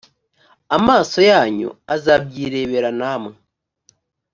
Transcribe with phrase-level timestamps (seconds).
[0.77, 3.33] amaso yanyu azabyirebera namwe